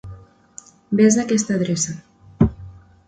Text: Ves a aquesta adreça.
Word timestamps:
Ves 1.01 1.19
a 1.19 1.25
aquesta 1.25 1.59
adreça. 1.59 1.95